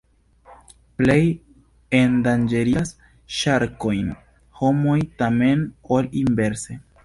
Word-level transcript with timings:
Plej 1.01 1.17
endanĝerigas 1.99 2.95
ŝarkojn 3.43 4.11
homoj, 4.63 4.99
tamen, 5.23 5.65
ol 5.99 6.13
inverse. 6.27 6.85